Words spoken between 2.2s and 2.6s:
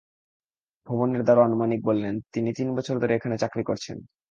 তিনি